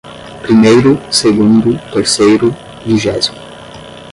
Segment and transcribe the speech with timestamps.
[0.41, 2.51] primeiro, segundo, terceiro,
[2.83, 3.37] vigésimo